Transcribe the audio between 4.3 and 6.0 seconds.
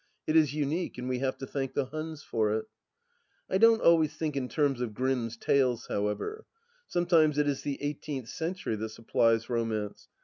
in terms of Grimm's tales,